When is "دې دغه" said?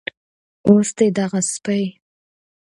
0.97-1.39